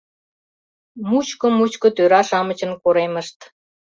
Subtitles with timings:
[1.09, 3.37] Мучко-мучко тӧра-шамычын коремышт.